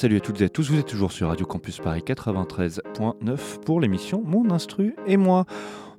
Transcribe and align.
Salut 0.00 0.16
à 0.16 0.20
toutes 0.20 0.40
et 0.40 0.44
à 0.44 0.48
tous, 0.48 0.70
vous 0.70 0.78
êtes 0.78 0.86
toujours 0.86 1.12
sur 1.12 1.28
Radio 1.28 1.44
Campus 1.44 1.76
Paris 1.76 2.02
93.9 2.06 3.60
pour 3.66 3.82
l'émission 3.82 4.22
Mon 4.24 4.50
Instru 4.50 4.94
et 5.06 5.18
moi. 5.18 5.44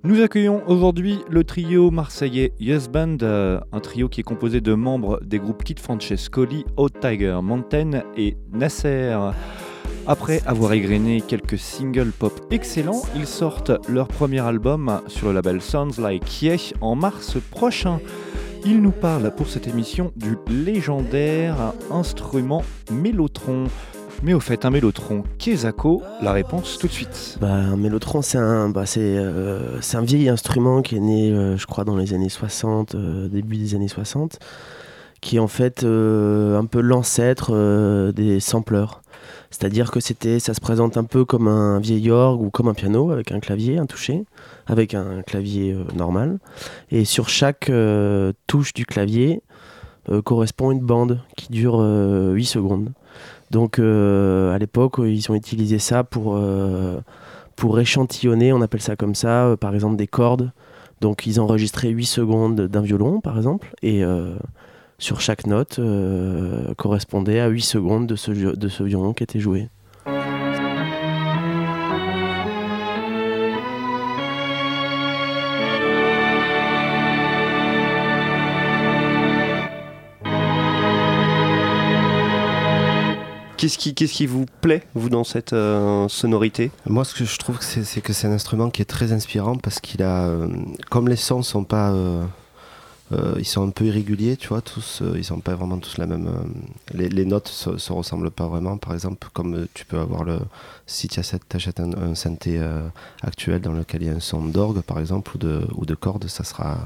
Nous 0.04 0.24
accueillons 0.24 0.64
aujourd'hui 0.66 1.20
le 1.30 1.44
trio 1.44 1.92
marseillais 1.92 2.52
Yes 2.60 2.90
Band, 2.90 3.18
euh, 3.22 3.60
un 3.72 3.80
trio 3.80 4.10
qui 4.10 4.22
est 4.22 4.24
composé 4.24 4.60
de 4.60 4.74
membres 4.74 5.20
des 5.24 5.38
groupes 5.38 5.64
Kid 5.64 5.80
Francescoli, 5.80 6.66
Old 6.78 7.00
Tiger, 7.00 7.42
Mountain 7.44 8.02
et 8.18 8.38
Nasser. 8.52 9.16
Après 10.08 10.42
avoir 10.48 10.74
égrené 10.74 11.22
quelques 11.22 11.60
singles 11.60 12.12
pop 12.12 12.34
excellents, 12.50 13.04
ils 13.16 13.28
sortent 13.28 13.88
leur 13.88 14.08
premier 14.08 14.40
album 14.40 15.00
sur 15.10 15.28
le 15.28 15.34
label 15.34 15.62
Sounds 15.62 16.02
Like 16.02 16.42
Yeah 16.42 16.58
en 16.82 16.96
mars 16.96 17.38
prochain. 17.52 18.00
Ils 18.64 18.80
nous 18.80 18.92
parlent 18.92 19.34
pour 19.36 19.48
cette 19.48 19.68
émission 19.68 20.12
du 20.16 20.38
légendaire 20.48 21.74
instrument 21.90 22.64
mélotron. 22.92 23.66
Mais 24.22 24.36
au 24.36 24.40
fait, 24.40 24.66
un 24.66 24.70
mélotron, 24.70 25.24
Kezako, 25.40 26.04
la 26.22 26.32
réponse 26.32 26.78
tout 26.78 26.86
de 26.86 26.92
suite. 26.92 27.40
Bah, 27.42 27.52
un 27.54 27.76
mélotron, 27.76 28.22
c'est 28.22 28.38
un, 28.38 28.70
bah, 28.70 28.84
euh, 28.98 29.78
c'est 29.82 29.98
un 29.98 30.04
vieil 30.04 30.30
instrument 30.30 30.84
qui 30.84 30.96
est 30.96 31.00
né, 31.00 31.32
euh, 31.32 31.58
je 31.58 31.66
crois, 31.66 31.86
dans 31.86 31.98
les 31.98 32.14
années 32.14 32.30
60, 32.30 32.94
euh, 32.94 33.28
début 33.30 33.58
des 33.58 33.74
années 33.74 33.88
60, 33.88 34.38
qui 35.22 35.38
est 35.38 35.40
en 35.40 35.48
fait 35.48 35.84
un 35.84 36.66
peu 36.66 36.82
l'ancêtre 36.82 38.12
des 38.12 38.40
sampleurs. 38.40 39.02
C'est-à-dire 39.52 39.92
que 39.92 40.00
c'était, 40.00 40.40
ça 40.40 40.54
se 40.54 40.62
présente 40.62 40.96
un 40.96 41.04
peu 41.04 41.26
comme 41.26 41.48
un 41.50 41.80
vieil 41.80 42.10
orgue 42.10 42.42
ou 42.42 42.50
comme 42.50 42.70
un 42.70 42.74
piano 42.74 43.12
avec 43.12 43.32
un 43.34 43.42
clavier, 43.42 43.78
un 43.78 43.86
toucher, 43.86 44.24
avec 44.66 44.94
un 44.94 45.22
clavier 45.24 45.74
euh, 45.74 45.84
normal. 45.94 46.40
Et 46.90 47.04
sur 47.04 47.28
chaque 47.28 47.70
euh, 47.70 48.32
touche 48.48 48.74
du 48.74 48.86
clavier 48.86 49.44
euh, 50.10 50.22
correspond 50.22 50.72
une 50.72 50.80
bande 50.80 51.20
qui 51.36 51.52
dure 51.52 51.80
euh, 51.82 52.32
8 52.32 52.46
secondes. 52.46 52.90
Donc 53.52 53.80
à 53.80 54.58
l'époque, 54.58 54.96
ils 55.00 55.30
ont 55.30 55.36
utilisé 55.36 55.78
ça 55.78 56.06
pour, 56.06 56.42
pour 57.58 57.80
échantillonner, 57.82 58.54
on 58.54 58.62
appelle 58.62 58.82
ça 58.82 58.96
comme 58.96 59.14
ça, 59.14 59.58
par 59.60 59.74
exemple 59.74 59.98
des 59.98 60.08
cordes. 60.08 60.54
Donc 61.02 61.28
ils 61.28 61.38
enregistraient 61.42 61.90
8 61.90 62.06
secondes 62.06 62.62
d'un 62.62 62.80
violon, 62.80 63.20
par 63.20 63.36
exemple, 63.36 63.74
et 63.84 64.06
sur 65.02 65.20
chaque 65.20 65.48
note 65.48 65.80
euh, 65.80 66.74
correspondait 66.76 67.40
à 67.40 67.48
8 67.48 67.62
secondes 67.62 68.08
de 68.08 68.16
ce, 68.16 68.32
de 68.32 68.68
ce 68.70 68.84
violon 68.84 69.14
qui 69.14 69.24
était 69.24 69.40
joué. 69.40 69.68
Qu'est-ce 83.58 83.78
qui, 83.78 83.94
qu'est-ce 83.94 84.14
qui 84.14 84.26
vous 84.26 84.48
plaît, 84.62 84.82
vous, 84.96 85.10
dans 85.10 85.24
cette 85.24 85.54
euh, 85.54 86.08
sonorité? 86.08 86.72
Moi, 86.88 87.06
ce 87.06 87.14
que 87.14 87.26
je 87.26 87.38
trouve, 87.38 87.60
c'est 87.62 88.02
que 88.02 88.12
c'est 88.12 88.26
un 88.26 88.32
instrument 88.32 88.72
qui 88.72 88.82
est 88.82 88.86
très 88.86 89.14
inspirant 89.14 89.56
parce 89.56 89.80
qu'il 89.80 90.02
a, 90.02 90.24
euh, 90.24 90.48
comme 90.90 91.08
les 91.08 91.16
sons 91.16 91.44
sont 91.44 91.64
pas, 91.64 91.92
euh, 91.92 92.24
euh, 93.12 93.36
ils 93.38 93.46
sont 93.46 93.68
un 93.68 93.72
peu 93.72 93.86
irréguliers, 93.86 94.38
tu 94.38 94.48
vois, 94.50 94.62
tous, 94.62 95.02
euh, 95.02 95.14
ils 95.18 95.24
sont 95.24 95.40
pas 95.40 95.56
vraiment 95.56 95.78
tous 95.80 95.98
la 95.98 96.06
même. 96.08 96.28
euh, 96.28 96.94
les, 96.94 97.26
notes 97.26 97.48
se, 97.50 97.78
se 97.78 97.92
ressemblent 97.94 98.32
pas 98.32 98.48
vraiment. 98.48 98.78
Par 98.78 98.94
exemple, 98.94 99.28
comme 99.34 99.68
tu 99.74 99.86
peux 99.86 100.00
avoir 100.00 100.24
le, 100.24 100.40
si 100.88 101.08
tu 101.08 101.20
achètes 101.20 101.80
un, 101.80 102.16
synthé 102.16 102.62
actuel 103.22 103.62
dans 103.62 103.74
lequel 103.74 104.04
il 104.04 104.08
y 104.08 104.10
a 104.12 104.14
un 104.14 104.20
son 104.20 104.46
d'orgue, 104.46 104.82
par 104.82 105.00
exemple, 105.00 105.32
ou 105.36 105.38
de, 105.38 105.68
ou 105.76 105.86
de 105.86 105.96
cordes, 105.96 106.28
ça 106.28 106.44
sera 106.44 106.78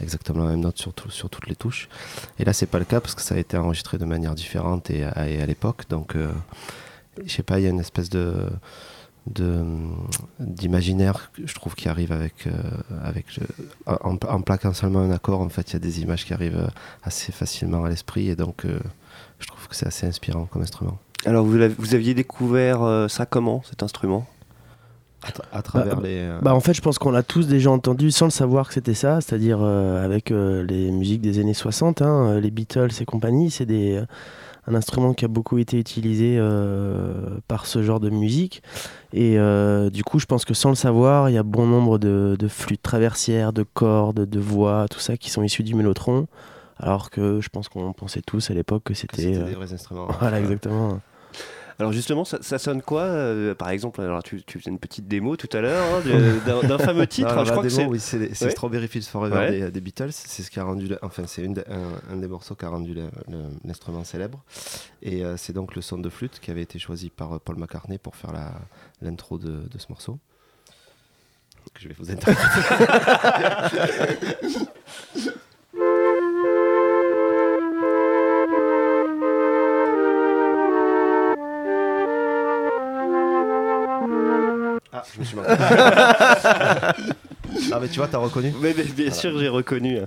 exactement 0.00 0.44
la 0.44 0.50
même 0.50 0.60
note 0.60 0.78
sur, 0.78 0.92
tout- 0.92 1.10
sur 1.10 1.28
toutes 1.30 1.46
les 1.46 1.56
touches. 1.56 1.88
Et 2.38 2.44
là, 2.44 2.52
c'est 2.52 2.66
pas 2.66 2.78
le 2.78 2.84
cas 2.84 3.00
parce 3.00 3.14
que 3.14 3.22
ça 3.22 3.34
a 3.34 3.38
été 3.38 3.56
enregistré 3.56 3.98
de 3.98 4.04
manière 4.04 4.34
différente 4.34 4.90
et 4.90 5.04
à, 5.04 5.28
et 5.28 5.40
à 5.40 5.46
l'époque. 5.46 5.84
Donc, 5.88 6.16
je 7.24 7.30
sais 7.32 7.42
pas, 7.42 7.58
il 7.60 7.64
y 7.64 7.66
a 7.66 7.70
une 7.70 7.80
espèce 7.80 8.10
de 8.10 8.34
d'imaginaire 10.38 11.30
je 11.44 11.54
trouve 11.54 11.74
qui 11.74 11.88
arrive 11.88 12.12
avec 12.12 12.46
euh, 12.46 12.52
avec 13.04 13.26
le- 13.36 13.46
en, 13.86 14.16
en 14.28 14.40
plaquant 14.40 14.72
seulement 14.72 15.00
un 15.00 15.10
accord 15.10 15.40
en 15.40 15.48
fait 15.48 15.70
il 15.70 15.72
y 15.74 15.76
a 15.76 15.80
des 15.80 16.00
images 16.02 16.24
qui 16.24 16.32
arrivent 16.34 16.68
assez 17.02 17.32
facilement 17.32 17.84
à 17.84 17.88
l'esprit 17.88 18.28
et 18.28 18.36
donc 18.36 18.64
euh, 18.64 18.78
je 19.38 19.46
trouve 19.46 19.68
que 19.68 19.74
c'est 19.76 19.86
assez 19.86 20.06
inspirant 20.06 20.46
comme 20.46 20.62
instrument. 20.62 20.98
Alors, 21.26 21.44
vous, 21.44 21.58
vous 21.78 21.94
aviez 21.94 22.14
découvert 22.14 22.82
euh, 22.82 23.08
ça 23.08 23.26
comment, 23.26 23.62
cet 23.68 23.82
instrument? 23.82 24.26
À, 25.22 25.30
tra- 25.30 25.44
à 25.52 25.60
travers 25.62 25.96
Bah, 25.96 26.02
les 26.08 26.18
euh, 26.20 26.38
Bah 26.40 26.54
en 26.54 26.60
fait 26.60 26.72
je 26.72 26.80
pense 26.80 26.98
qu'on 26.98 27.10
l'a 27.10 27.22
tous 27.22 27.46
déjà 27.46 27.70
entendu 27.70 28.10
sans 28.10 28.24
le 28.26 28.30
savoir 28.30 28.68
que 28.68 28.74
c'était 28.74 28.94
ça, 28.94 29.20
c'est-à-dire 29.20 29.58
euh, 29.60 30.02
avec 30.04 30.30
euh, 30.30 30.64
les 30.64 30.90
musiques 30.90 31.20
des 31.20 31.38
années 31.38 31.52
60, 31.54 32.00
hein, 32.00 32.40
les 32.40 32.50
Beatles 32.50 32.88
et 33.00 33.04
compagnie, 33.04 33.50
c'est 33.50 33.66
des, 33.66 33.96
euh, 33.96 34.06
un 34.66 34.74
instrument 34.74 35.14
qui 35.14 35.24
a 35.24 35.28
beaucoup 35.28 35.58
été 35.58 35.78
utilisé 35.78 36.36
euh, 36.38 37.38
par 37.48 37.66
ce 37.66 37.82
genre 37.82 38.00
de 38.00 38.10
musique. 38.10 38.62
Et 39.12 39.38
euh, 39.38 39.90
du 39.90 40.04
coup 40.04 40.18
je 40.18 40.26
pense 40.26 40.44
que 40.44 40.54
sans 40.54 40.70
le 40.70 40.74
savoir, 40.74 41.28
il 41.28 41.34
y 41.34 41.38
a 41.38 41.42
bon 41.42 41.66
nombre 41.66 41.98
de, 41.98 42.36
de 42.38 42.48
flûtes 42.48 42.82
traversières, 42.82 43.52
de 43.52 43.62
cordes, 43.62 44.26
de 44.26 44.40
voix, 44.40 44.86
tout 44.90 45.00
ça 45.00 45.16
qui 45.16 45.30
sont 45.30 45.42
issus 45.42 45.62
du 45.62 45.74
mélotron. 45.74 46.26
Alors 46.78 47.10
que 47.10 47.40
je 47.40 47.48
pense 47.50 47.68
qu'on 47.68 47.92
pensait 47.92 48.22
tous 48.22 48.50
à 48.50 48.54
l'époque 48.54 48.84
que 48.84 48.94
c'était... 48.94 49.22
c'était 49.22 49.36
euh, 49.36 49.44
des 49.44 49.54
vrais 49.54 49.72
instruments 49.72 50.08
Voilà 50.20 50.40
exactement. 50.40 51.00
Alors 51.80 51.92
justement, 51.92 52.24
ça, 52.26 52.38
ça 52.42 52.58
sonne 52.58 52.82
quoi 52.82 53.02
euh, 53.02 53.54
Par 53.54 53.70
exemple, 53.70 54.02
alors 54.02 54.22
tu, 54.22 54.42
tu 54.42 54.58
faisais 54.58 54.70
une 54.70 54.78
petite 54.78 55.08
démo 55.08 55.36
tout 55.36 55.48
à 55.56 55.62
l'heure 55.62 55.82
hein, 55.96 56.02
d'un 56.68 56.78
fameux 56.78 57.06
titre. 57.08 57.34
Non, 57.34 57.44
je 57.44 57.50
crois 57.50 57.62
que 57.62 57.70
c'est 57.70 57.86
oui, 57.86 57.98
Ouais. 58.12 58.50
Strawberry 58.50 58.86
Fields 58.86 59.04
Forever 59.04 59.34
Ouais. 59.34 59.50
des, 59.50 59.70
des 59.70 59.80
Beatles. 59.80 60.10
C'est 60.12 60.42
ce 60.42 60.50
qui 60.50 60.60
a 60.60 60.64
rendu, 60.64 60.90
enfin 61.00 61.22
c'est 61.26 61.46
un, 61.46 61.54
un 62.12 62.16
des 62.16 62.28
morceaux 62.28 62.54
qui 62.54 62.66
a 62.66 62.68
rendu 62.68 62.94
l'instrument 63.64 64.04
célèbre. 64.04 64.44
Et 65.02 65.24
euh, 65.24 65.36
c'est 65.38 65.54
donc 65.54 65.74
le 65.74 65.80
son 65.80 65.96
de 65.96 66.10
flûte 66.10 66.38
qui 66.40 66.50
avait 66.50 66.60
été 66.62 66.78
choisi 66.78 67.08
par 67.08 67.32
euh, 67.34 67.38
Paul 67.42 67.56
McCartney 67.56 67.96
pour 67.98 68.14
faire 68.14 68.32
l'intro 69.00 69.38
de, 69.38 69.48
de 69.68 69.78
ce 69.78 69.86
morceau. 69.88 70.18
Que 71.72 71.80
je 71.80 71.88
vais 71.88 71.94
vous 71.98 72.10
interpréter. 72.10 72.86
Ah, 85.00 85.04
je 85.14 85.20
me 85.20 85.24
suis 85.24 85.36
marqué. 85.36 85.54
ah, 87.72 87.78
mais 87.80 87.88
tu 87.88 87.96
vois, 87.96 88.08
t'as 88.08 88.18
reconnu 88.18 88.52
Mais, 88.60 88.74
mais 88.76 88.84
bien 88.84 89.10
sûr, 89.10 89.38
j'ai 89.38 89.48
reconnu. 89.48 89.98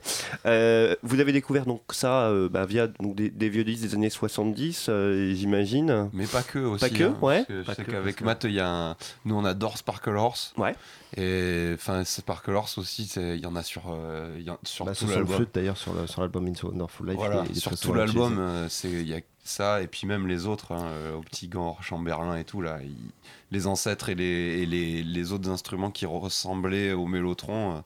Euh, 0.45 0.95
vous 1.03 1.19
avez 1.19 1.31
découvert 1.33 1.65
donc 1.65 1.81
ça 1.91 2.27
euh, 2.27 2.47
bah, 2.49 2.65
via 2.65 2.87
donc, 2.87 3.15
des, 3.15 3.29
des 3.29 3.49
vieux 3.49 3.63
disques 3.63 3.83
des 3.83 3.93
années 3.95 4.09
70, 4.09 4.87
euh, 4.89 5.33
j'imagine. 5.33 6.09
Mais 6.13 6.25
pas 6.25 6.41
que 6.43 6.59
aussi. 6.59 6.89
Pas 6.89 6.89
que, 6.89 7.03
hein, 7.03 7.17
ouais. 7.21 7.43
parce 7.45 7.47
que 7.47 7.53
Je 7.61 7.65
Pas 7.65 7.75
sais 7.75 7.83
que, 7.83 7.91
qu'avec 7.91 8.21
Matt, 8.21 8.43
il 8.45 8.53
y 8.53 8.59
a 8.59 8.69
un... 8.69 8.95
nous 9.25 9.35
on 9.35 9.45
adore 9.45 9.77
Sparkle 9.77 10.15
Horse. 10.15 10.53
Ouais. 10.57 10.75
Et 11.17 11.71
enfin, 11.75 12.03
Sparkle 12.05 12.51
Horse 12.55 12.77
aussi, 12.77 13.11
il 13.17 13.35
y 13.39 13.45
en 13.45 13.55
a 13.55 13.63
sur, 13.63 13.83
euh, 13.89 14.35
il 14.39 14.45
y 14.45 14.49
en- 14.49 14.57
sur 14.63 14.85
Bah, 14.85 14.93
tout 14.95 15.07
l'album. 15.07 15.45
d'ailleurs 15.53 15.77
sur 15.77 15.93
l'album 16.21 16.47
Into 16.47 16.69
Wonderful 16.69 17.07
Life. 17.07 17.17
Voilà, 17.17 17.43
sur 17.53 17.77
tout 17.77 17.93
l'album, 17.93 18.37
euh, 18.39 18.67
il 18.85 19.07
y 19.07 19.13
a 19.13 19.19
ça 19.45 19.81
et 19.81 19.87
puis 19.87 20.07
même 20.07 20.25
les 20.27 20.45
autres, 20.47 20.71
hein, 20.71 20.87
au 21.17 21.19
petit 21.21 21.49
gant, 21.49 21.77
Chamberlain 21.81 22.37
et 22.37 22.45
tout 22.45 22.61
là, 22.61 22.77
ils- 22.81 23.11
les 23.53 23.67
ancêtres 23.67 24.09
et 24.09 24.15
les, 24.15 24.61
et 24.61 24.65
les, 24.65 25.03
les 25.03 25.31
autres 25.31 25.49
instruments 25.49 25.91
qui 25.91 26.05
ressemblaient 26.05 26.91
au 26.91 27.05
mélotron, 27.05 27.75
euh, 27.77 27.79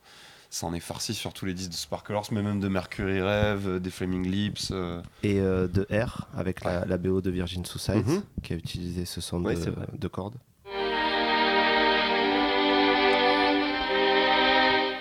ça 0.49 0.65
en 0.65 0.73
est 0.73 0.79
farci 0.79 1.13
sur 1.13 1.33
tous 1.33 1.45
les 1.45 1.53
disques 1.53 1.71
de 1.71 1.75
Sparkle 1.75 2.13
Horse, 2.13 2.31
mais 2.31 2.41
même 2.41 2.61
de 2.61 2.69
Mercury 2.69 3.21
Rev, 3.21 3.67
euh, 3.67 3.79
des 3.79 3.89
Flaming 3.89 4.25
Lips. 4.25 4.69
euh, 4.71 5.01
Et 5.23 5.39
euh, 5.41 5.67
de 5.67 5.85
R 5.91 6.27
avec 6.35 6.63
la, 6.63 6.85
la 6.85 6.97
BO 6.97 7.19
de 7.21 7.29
Virgin 7.29 7.65
Suicide 7.65 8.07
Mhm. 8.07 8.21
qui 8.43 8.53
a 8.53 8.55
utilisé 8.55 9.03
ce 9.05 9.19
son 9.19 9.43
Ouais, 9.43 9.55
de, 9.55 9.73
de 9.97 10.07
cordes. 10.07 10.35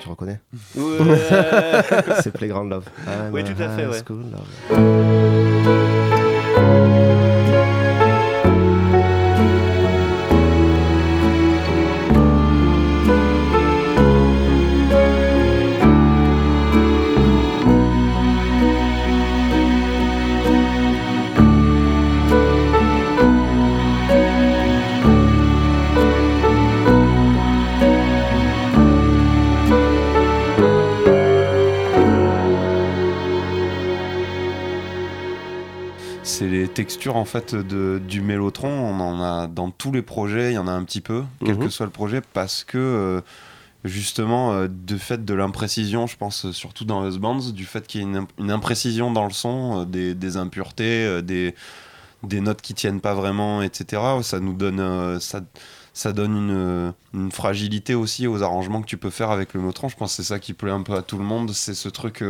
Tu 0.03 0.09
reconnais? 0.09 0.41
Ouais. 0.75 0.99
C'est 2.23 2.33
Playground 2.33 2.71
Love. 2.71 2.87
I'm 3.07 3.33
Oui, 3.33 3.43
tout 3.45 3.61
à 3.63 3.69
fait, 3.77 3.87
ouais. 3.87 4.03
Texture 37.07 37.17
en 37.17 37.25
fait 37.25 37.55
de, 37.55 38.01
du 38.07 38.21
mélotron, 38.21 38.69
on 38.69 39.01
en 39.01 39.23
a 39.23 39.47
dans 39.47 39.71
tous 39.71 39.93
les 39.93 40.03
projets, 40.03 40.53
il 40.53 40.55
y 40.55 40.59
en 40.59 40.67
a 40.67 40.73
un 40.73 40.85
petit 40.85 41.01
peu, 41.01 41.23
quel 41.45 41.55
Mhm. 41.57 41.65
que 41.65 41.69
soit 41.69 41.87
le 41.87 41.93
projet, 41.93 42.21
parce 42.33 42.65
que 42.65 42.79
euh, 42.79 43.21
justement, 43.85 44.53
euh, 44.53 44.69
de 44.69 44.97
fait 44.97 45.25
de 45.25 45.35
l'imprécision, 45.35 46.07
je 46.07 46.17
pense 46.17 46.51
surtout 46.51 46.85
dans 46.85 47.07
Us 47.09 47.19
Bands, 47.19 47.51
du 47.53 47.65
fait 47.65 47.87
qu'il 47.87 48.01
y 48.01 48.05
ait 48.05 48.07
une, 48.09 48.17
imp- 48.17 48.33
une 48.39 48.51
imprécision 48.51 49.13
dans 49.13 49.25
le 49.25 49.33
son, 49.33 49.83
euh, 49.83 49.85
des, 49.85 50.15
des 50.15 50.37
impuretés, 50.37 51.05
euh, 51.07 51.23
des, 51.23 51.55
des 52.25 52.41
notes 52.41 52.61
qui 52.61 52.75
tiennent 52.75 53.01
pas 53.01 53.15
vraiment, 53.15 53.63
etc. 53.63 54.03
Ça 54.23 54.41
nous 54.41 54.55
donne, 54.55 55.21
ça, 55.21 55.41
ça 55.93 56.13
donne 56.13 56.35
une, 56.37 56.93
une 57.15 57.31
fragilité 57.31 57.95
aussi 57.95 58.27
aux 58.27 58.43
arrangements 58.43 58.81
que 58.83 58.87
tu 58.87 58.97
peux 58.97 59.11
faire 59.11 59.31
avec 59.31 59.55
le 59.55 59.61
mélotron. 59.61 59.89
Je 59.89 59.97
pense 59.97 60.11
que 60.17 60.23
c'est 60.23 60.29
ça 60.29 60.41
qui 60.41 60.53
plaît 60.55 60.73
un 60.73 60.83
peu 60.83 60.95
à 60.95 61.03
tout 61.03 61.19
le 61.19 61.25
monde, 61.25 61.53
c'est 61.53 61.75
ce 61.75 61.89
truc. 61.89 62.25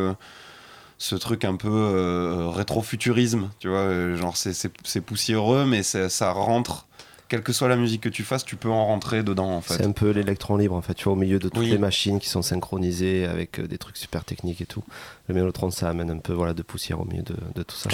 Ce 0.99 1.15
truc 1.15 1.45
un 1.45 1.57
peu 1.57 1.69
euh, 1.71 2.49
rétro-futurisme, 2.49 3.51
tu 3.59 3.69
vois, 3.69 3.79
euh, 3.81 4.17
genre 4.17 4.37
c'est- 4.37 4.53
c'est 4.55 4.73
c'est 4.85 5.01
poussiéreux, 5.01 5.65
mais 5.67 5.83
c'est- 5.83 6.09
ça 6.09 6.33
rentre, 6.33 6.87
quelle 7.29 7.43
que 7.43 7.53
soit 7.53 7.69
la 7.69 7.77
musique 7.77 8.01
que 8.03 8.09
tu 8.09 8.23
fasses, 8.23 8.45
tu 8.45 8.57
peux 8.57 8.71
en 8.71 8.87
rentrer 8.87 9.23
dedans 9.23 9.57
en 9.57 9.61
C'est 9.61 9.79
fait. 9.79 9.85
un 9.85 9.93
peu 9.93 10.11
l'électron 10.11 10.57
libre 10.57 10.75
en 10.75 10.81
fait, 10.83 10.95
tu 10.95 11.05
vois, 11.05 11.13
au 11.15 11.17
milieu 11.17 11.39
de 11.39 11.49
toutes 11.49 11.59
Oui. 11.59 11.71
les 11.71 11.79
machines 11.79 12.19
qui 12.21 12.29
sont 12.29 12.43
synchronisées 12.43 13.27
avec 13.27 13.59
euh, 13.59 13.67
des 13.67 13.79
trucs 13.79 13.97
super 13.97 14.25
techniques 14.25 14.61
et 14.61 14.67
tout. 14.67 14.85
Le 15.29 15.35
mélotron, 15.35 15.71
ça 15.71 15.89
amène 15.91 16.11
un 16.11 16.19
peu 16.19 16.33
voilà, 16.33 16.55
de 16.55 16.63
poussière 16.63 17.01
au 17.01 17.05
milieu 17.05 17.23
de, 17.23 17.37
de 17.55 17.63
tout 17.63 17.77
ça. 17.77 17.91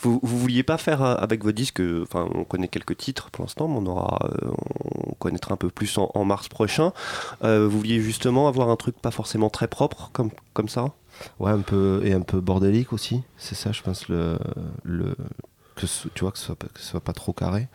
Vous, 0.00 0.20
vous 0.22 0.38
vouliez 0.38 0.62
pas 0.62 0.76
faire 0.78 1.02
euh, 1.02 1.14
avec 1.16 1.42
vos 1.44 1.52
disques, 1.52 1.80
enfin 2.02 2.28
on 2.34 2.44
connaît 2.44 2.68
quelques 2.68 2.96
titres 2.96 3.30
pour 3.30 3.44
l'instant, 3.44 3.66
mais 3.68 3.76
on 3.78 3.86
aura, 3.86 4.18
euh, 4.24 4.50
on 5.08 5.14
connaîtra 5.14 5.54
un 5.54 5.56
peu 5.56 5.70
plus 5.70 5.96
en, 5.98 6.10
en 6.14 6.24
mars 6.24 6.48
prochain. 6.48 6.92
Euh, 7.44 7.66
vous 7.68 7.78
vouliez 7.78 8.00
justement 8.00 8.48
avoir 8.48 8.68
un 8.68 8.76
truc 8.76 8.96
pas 9.00 9.10
forcément 9.10 9.48
très 9.48 9.68
propre 9.68 10.10
comme, 10.12 10.30
comme 10.54 10.68
ça? 10.68 10.86
Ouais, 11.38 11.50
un 11.50 11.60
peu, 11.60 12.00
et 12.04 12.12
un 12.12 12.20
peu 12.20 12.40
bordélique 12.40 12.92
aussi, 12.92 13.22
c'est 13.36 13.54
ça, 13.54 13.72
je 13.72 13.82
pense, 13.82 14.08
le, 14.08 14.38
le, 14.84 15.14
que 15.74 15.86
ce, 15.86 16.08
tu 16.08 16.22
vois, 16.22 16.32
que 16.32 16.38
ce, 16.38 16.44
soit, 16.46 16.56
pas- 16.56 16.68
que 16.68 16.80
ce 16.80 16.86
soit 16.86 17.00
pas 17.00 17.12
trop 17.12 17.32
carré. 17.32 17.68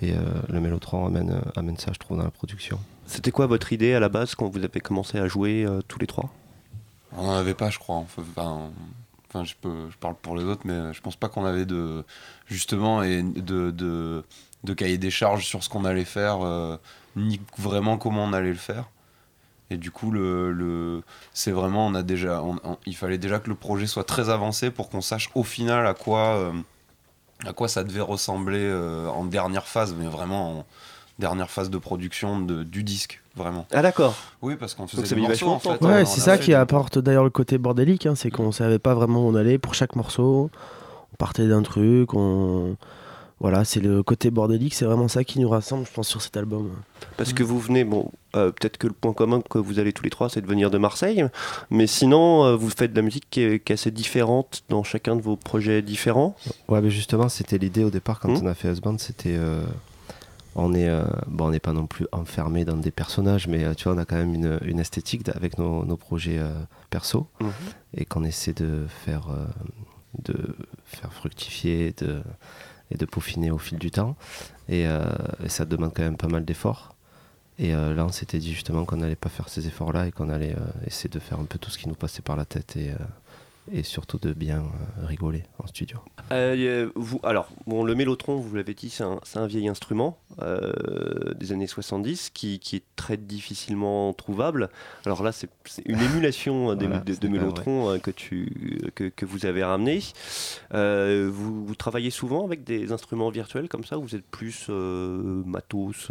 Et 0.00 0.12
euh, 0.12 0.18
le 0.48 0.60
mélotron 0.60 1.06
amène, 1.06 1.30
euh, 1.30 1.50
amène 1.60 1.76
ça, 1.76 1.92
je 1.92 1.98
trouve, 1.98 2.18
dans 2.18 2.24
la 2.24 2.30
production. 2.30 2.78
C'était 3.06 3.30
quoi 3.30 3.46
votre 3.46 3.72
idée 3.72 3.94
à 3.94 4.00
la 4.00 4.08
base 4.08 4.34
quand 4.34 4.48
vous 4.48 4.58
avez 4.58 4.80
commencé 4.80 5.18
à 5.18 5.28
jouer 5.28 5.64
euh, 5.64 5.80
tous 5.86 5.98
les 5.98 6.06
trois? 6.06 6.30
On 7.16 7.24
n'en 7.26 7.34
avait 7.34 7.54
pas, 7.54 7.70
je 7.70 7.78
crois. 7.78 7.96
Enfin, 7.96 8.22
Enfin, 8.36 8.70
enfin, 9.28 9.44
je, 9.44 9.54
peux, 9.60 9.90
je 9.90 9.96
parle 9.98 10.14
pour 10.22 10.36
les 10.36 10.44
autres, 10.44 10.62
mais 10.64 10.92
je 10.94 11.00
pense 11.00 11.16
pas 11.16 11.28
qu'on 11.28 11.44
avait 11.44 11.66
de 11.66 12.04
justement 12.46 13.02
et 13.02 13.22
de, 13.22 13.70
de, 13.70 14.24
de 14.64 14.74
cahier 14.74 14.98
des 14.98 15.10
charges 15.10 15.44
sur 15.46 15.62
ce 15.62 15.68
qu'on 15.68 15.84
allait 15.84 16.04
faire, 16.06 16.38
euh, 16.42 16.76
ni 17.16 17.40
vraiment 17.58 17.98
comment 17.98 18.24
on 18.24 18.32
allait 18.32 18.48
le 18.50 18.54
faire. 18.54 18.88
Et 19.70 19.76
du 19.78 19.90
coup, 19.90 20.10
le, 20.10 20.52
le, 20.52 21.02
c'est 21.32 21.50
vraiment, 21.52 21.86
on 21.86 21.94
a 21.94 22.02
déjà, 22.02 22.42
on- 22.42 22.58
on- 22.64 22.76
il 22.84 22.94
fallait 22.94 23.18
déjà 23.18 23.38
que 23.38 23.48
le 23.48 23.54
projet 23.54 23.86
soit 23.86 24.04
très 24.04 24.28
avancé 24.28 24.70
pour 24.70 24.90
qu'on 24.90 25.00
sache 25.00 25.30
au 25.34 25.42
final 25.44 25.86
à 25.86 25.94
quoi, 25.94 26.36
euh, 26.36 26.52
à 27.46 27.52
quoi 27.52 27.68
ça 27.68 27.82
devait 27.84 28.00
ressembler 28.02 28.60
euh, 28.60 29.08
en 29.08 29.24
dernière 29.24 29.66
phase, 29.66 29.94
mais 29.98 30.06
vraiment 30.06 30.58
en 30.60 30.64
dernière 31.18 31.50
phase 31.50 31.70
de 31.70 31.78
production 31.78 32.40
de, 32.40 32.64
du 32.64 32.82
disque, 32.84 33.22
vraiment. 33.34 33.66
Ah 33.72 33.80
d'accord. 33.82 34.14
Oui, 34.42 34.56
parce 34.56 34.74
qu'on 34.74 34.86
faisait 34.86 35.02
des 35.14 35.20
morceaux 35.28 35.46
en 35.54 35.58
fait. 35.78 35.84
Ouais, 35.94 36.04
c'est 36.04 36.20
ça 36.20 36.36
qui 36.44 36.50
apporte 36.60 36.98
d'ailleurs 36.98 37.24
le 37.24 37.30
côté 37.30 37.56
bordélique, 37.58 38.06
hein, 38.06 38.14
c'est 38.14 38.30
qu'on 38.30 38.52
savait 38.52 38.78
pas 38.78 38.94
vraiment 38.94 39.20
où 39.24 39.28
on 39.28 39.34
allait 39.34 39.58
pour 39.58 39.74
chaque 39.74 39.96
morceau. 39.96 40.50
On 41.12 41.16
partait 41.16 41.46
d'un 41.48 41.62
truc, 41.62 42.12
on. 42.14 42.76
Voilà, 43.42 43.64
c'est 43.64 43.80
le 43.80 44.02
côté 44.04 44.30
bordélique, 44.30 44.72
c'est 44.72 44.84
vraiment 44.84 45.08
ça 45.08 45.24
qui 45.24 45.40
nous 45.40 45.48
rassemble, 45.48 45.84
je 45.84 45.92
pense, 45.92 46.06
sur 46.08 46.22
cet 46.22 46.36
album. 46.36 46.70
Parce 47.16 47.32
que 47.32 47.42
vous 47.42 47.58
venez, 47.58 47.82
bon, 47.82 48.10
euh, 48.36 48.52
peut-être 48.52 48.78
que 48.78 48.86
le 48.86 48.92
point 48.92 49.12
commun 49.12 49.40
que 49.40 49.58
vous 49.58 49.80
avez 49.80 49.92
tous 49.92 50.04
les 50.04 50.10
trois, 50.10 50.28
c'est 50.30 50.40
de 50.40 50.46
venir 50.46 50.70
de 50.70 50.78
Marseille, 50.78 51.26
mais 51.68 51.88
sinon, 51.88 52.44
euh, 52.44 52.54
vous 52.56 52.70
faites 52.70 52.92
de 52.92 52.96
la 52.96 53.02
musique 53.02 53.26
qui 53.30 53.40
est, 53.42 53.58
qui 53.58 53.72
est 53.72 53.74
assez 53.74 53.90
différente 53.90 54.62
dans 54.68 54.84
chacun 54.84 55.16
de 55.16 55.20
vos 55.22 55.34
projets 55.36 55.82
différents. 55.82 56.36
Ouais, 56.68 56.80
mais 56.80 56.90
justement, 56.90 57.28
c'était 57.28 57.58
l'idée 57.58 57.82
au 57.82 57.90
départ 57.90 58.20
quand 58.20 58.28
Mhm. 58.28 58.40
on 58.44 58.46
a 58.46 58.54
fait 58.54 58.70
Husband, 58.70 58.96
c'était. 58.98 59.34
euh, 59.36 59.64
on 60.54 60.72
est, 60.74 60.88
euh, 60.88 61.02
bon, 61.26 61.46
on 61.46 61.50
n'est 61.50 61.58
pas 61.60 61.72
non 61.72 61.86
plus 61.86 62.06
enfermé 62.12 62.64
dans 62.64 62.76
des 62.76 62.90
personnages, 62.92 63.48
mais 63.48 63.64
euh, 63.64 63.74
tu 63.74 63.84
vois, 63.84 63.94
on 63.94 63.98
a 63.98 64.04
quand 64.04 64.16
même 64.16 64.34
une, 64.34 64.60
une 64.64 64.78
esthétique 64.78 65.28
avec 65.30 65.58
nos, 65.58 65.84
nos 65.84 65.96
projets 65.96 66.38
euh, 66.38 66.52
perso 66.90 67.26
et 67.96 68.04
qu'on 68.04 68.22
essaie 68.22 68.52
de 68.52 68.84
faire, 69.04 69.28
euh, 69.30 69.46
de 70.22 70.54
faire 70.84 71.12
fructifier 71.12 71.94
de, 71.98 72.22
et 72.92 72.96
de 72.96 73.06
peaufiner 73.06 73.50
au 73.50 73.58
fil 73.58 73.78
du 73.78 73.90
temps. 73.90 74.16
Et, 74.68 74.86
euh, 74.86 75.02
et 75.44 75.48
ça 75.48 75.64
demande 75.64 75.92
quand 75.94 76.02
même 76.02 76.16
pas 76.16 76.28
mal 76.28 76.44
d'efforts. 76.44 76.94
Et 77.58 77.74
euh, 77.74 77.94
là, 77.94 78.04
on 78.04 78.12
s'était 78.12 78.38
dit 78.38 78.52
justement 78.52 78.84
qu'on 78.84 78.96
n'allait 78.96 79.16
pas 79.16 79.28
faire 79.28 79.48
ces 79.48 79.66
efforts-là 79.66 80.06
et 80.06 80.12
qu'on 80.12 80.28
allait 80.28 80.54
euh, 80.54 80.86
essayer 80.86 81.10
de 81.10 81.18
faire 81.18 81.38
un 81.38 81.44
peu 81.44 81.58
tout 81.58 81.70
ce 81.70 81.78
qui 81.78 81.88
nous 81.88 81.94
passait 81.94 82.22
par 82.22 82.36
la 82.36 82.44
tête 82.44 82.76
et, 82.76 82.92
et 83.70 83.82
surtout 83.82 84.18
de 84.18 84.32
bien 84.32 84.58
euh, 84.58 85.06
rigoler 85.06 85.44
en 85.58 85.66
studio. 85.66 85.98
Euh, 86.32 86.90
vous, 86.96 87.20
alors, 87.22 87.48
bon, 87.66 87.84
le 87.84 87.94
mélotron, 87.94 88.36
vous 88.36 88.56
l'avez 88.56 88.74
dit, 88.74 88.90
c'est 88.90 89.04
un, 89.04 89.20
un 89.36 89.46
vieil 89.46 89.68
instrument 89.68 90.18
euh, 90.40 90.72
des 91.34 91.52
années 91.52 91.66
70 91.66 92.30
qui, 92.30 92.58
qui 92.58 92.76
est 92.76 92.84
très 92.96 93.16
difficilement 93.16 94.12
trouvable. 94.14 94.68
Alors 95.06 95.22
là, 95.22 95.32
c'est 95.32 95.48
une 95.86 96.00
émulation 96.00 96.74
Voilà, 96.74 96.98
de, 97.00 97.14
pas 97.14 97.28
mélotron 97.28 97.90
euh, 97.90 97.98
que, 97.98 98.10
tu, 98.10 98.80
que, 98.94 99.04
que 99.04 99.26
vous 99.26 99.46
avez 99.46 99.62
ramené. 99.62 100.00
Euh, 100.74 101.30
vous, 101.32 101.64
vous 101.64 101.74
travaillez 101.74 102.10
souvent 102.10 102.44
avec 102.44 102.64
des 102.64 102.92
instruments 102.92 103.30
virtuels 103.30 103.68
comme 103.68 103.84
ça 103.84 103.98
ou 103.98 104.02
vous 104.02 104.16
êtes 104.16 104.26
plus 104.26 104.66
euh, 104.70 105.42
matos, 105.44 106.10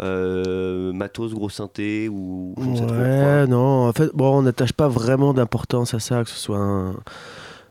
euh, 0.00 0.92
matos, 0.92 1.34
gros 1.34 1.48
synthé 1.48 2.08
ou 2.08 2.54
je 2.58 2.64
ne 2.64 2.76
sais 2.76 2.86
trop 2.86 2.94
quoi 2.94 3.04
Ouais, 3.04 3.46
non, 3.46 3.88
en 3.88 3.92
fait, 3.92 4.10
bon, 4.14 4.38
on 4.38 4.42
n'attache 4.42 4.72
pas 4.72 4.88
vraiment 4.88 5.34
d'importance 5.34 5.94
à 5.94 6.00
ça, 6.00 6.22
que 6.24 6.30
ce 6.30 6.38
soit 6.38 6.58
un. 6.58 6.94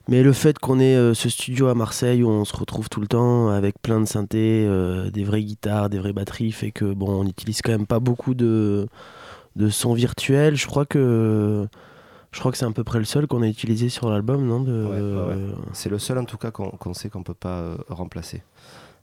Mais 0.09 0.23
le 0.23 0.31
fait 0.31 0.57
qu'on 0.57 0.79
ait 0.79 0.95
euh, 0.95 1.13
ce 1.13 1.27
studio 1.29 1.67
à 1.67 1.75
Marseille 1.75 2.23
où 2.23 2.29
on 2.29 2.45
se 2.45 2.55
retrouve 2.55 2.87
tout 2.89 3.01
le 3.01 3.07
temps 3.07 3.49
avec 3.49 3.81
plein 3.81 3.99
de 3.99 4.05
synthés, 4.05 4.65
euh, 4.65 5.09
des 5.09 5.23
vraies 5.25 5.43
guitares, 5.43 5.89
des 5.89 5.99
vraies 5.99 6.13
batteries, 6.13 6.53
fait 6.53 6.71
que 6.71 6.93
bon, 6.93 7.09
on 7.09 7.23
n'utilise 7.25 7.61
quand 7.61 7.73
même 7.73 7.87
pas 7.87 7.99
beaucoup 7.99 8.33
de, 8.33 8.87
de 9.57 9.69
sons 9.69 9.93
virtuels. 9.93 10.55
Je 10.55 10.65
crois 10.65 10.85
que 10.85 11.67
je 12.31 12.39
crois 12.39 12.51
que 12.51 12.57
c'est 12.57 12.65
à 12.65 12.71
peu 12.71 12.83
près 12.85 12.99
le 12.99 13.05
seul 13.05 13.27
qu'on 13.27 13.41
a 13.41 13.47
utilisé 13.47 13.89
sur 13.89 14.09
l'album, 14.09 14.45
non 14.45 14.61
de, 14.61 14.85
Ouais, 14.85 15.01
ouais, 15.01 15.35
ouais. 15.35 15.55
C'est 15.73 15.89
le 15.89 15.99
seul 15.99 16.17
en 16.17 16.25
tout 16.25 16.37
cas 16.37 16.51
qu'on 16.51 16.93
sait 16.93 17.09
qu'on 17.09 17.23
peut 17.23 17.33
pas 17.33 17.75
remplacer. 17.89 18.43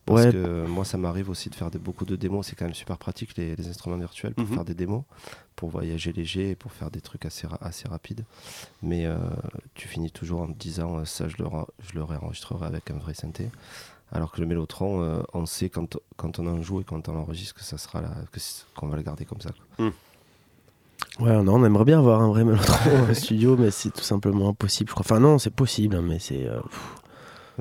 Parce 0.06 0.26
Ouais. 0.26 0.32
que 0.32 0.36
euh, 0.36 0.66
moi 0.66 0.84
ça 0.84 0.98
m'arrive 0.98 1.30
aussi 1.30 1.48
de 1.48 1.54
faire 1.54 1.70
des- 1.70 1.78
beaucoup 1.78 2.04
de 2.04 2.14
démos, 2.16 2.46
c'est 2.46 2.56
quand 2.56 2.66
même 2.66 2.74
super 2.74 2.98
pratique 2.98 3.36
les, 3.38 3.56
les 3.56 3.68
instruments 3.68 3.96
virtuels 3.96 4.34
pour 4.34 4.44
Mhm. 4.46 4.54
faire 4.54 4.64
des 4.64 4.74
démos, 4.74 5.02
pour 5.56 5.70
voyager 5.70 6.12
léger 6.12 6.50
et 6.50 6.54
pour 6.56 6.72
faire 6.72 6.90
des 6.90 7.00
trucs 7.00 7.24
assez, 7.24 7.46
ra- 7.46 7.58
assez 7.62 7.88
rapides. 7.88 8.24
Mais 8.82 9.06
euh, 9.06 9.16
tu 9.74 9.88
finis 9.88 10.10
toujours 10.10 10.42
en 10.42 10.46
te 10.48 10.58
disant 10.58 10.98
euh, 10.98 11.04
ça 11.06 11.28
je 11.28 11.36
le, 11.38 11.46
je 11.88 11.94
le 11.94 12.04
réenregistrerai 12.04 12.66
avec 12.66 12.90
un 12.90 12.98
vrai 12.98 13.14
synthé. 13.14 13.48
Alors 14.12 14.30
que 14.30 14.40
le 14.40 14.46
mélotron, 14.46 15.02
euh, 15.02 15.22
on 15.32 15.46
sait 15.46 15.70
quand, 15.70 15.96
quand 16.16 16.38
on 16.38 16.46
en 16.46 16.60
joue 16.62 16.80
et 16.82 16.84
quand 16.84 17.08
on 17.08 17.14
l'enregistre 17.14 17.54
que 17.54 17.62
ça 17.64 17.78
sera 17.78 18.02
qu'on 18.76 18.86
va 18.88 18.96
le 18.96 19.02
garder 19.02 19.24
comme 19.24 19.40
ça. 19.40 19.50
quoi. 19.78 19.90
Ouais, 21.20 21.42
non, 21.42 21.54
on 21.54 21.64
aimerait 21.64 21.84
bien 21.84 21.98
avoir 21.98 22.20
un 22.20 22.28
vrai 22.28 22.44
mélotron 22.44 23.08
au 23.10 23.14
studio, 23.14 23.56
mais 23.56 23.70
c'est 23.70 23.90
tout 23.90 24.02
simplement 24.02 24.48
impossible. 24.50 24.88
Je 24.90 24.94
crois. 24.94 25.04
Enfin 25.06 25.20
non, 25.20 25.38
c'est 25.38 25.50
possible, 25.54 25.96
hein, 25.96 26.02
mais 26.02 26.18
c'est. 26.18 26.46
euh, 26.46 26.60